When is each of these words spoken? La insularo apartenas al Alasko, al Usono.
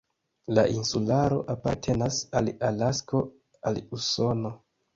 La 0.53 0.61
insularo 0.77 1.37
apartenas 1.55 2.19
al 2.43 2.51
Alasko, 2.73 3.23
al 3.73 3.81
Usono. 4.01 4.57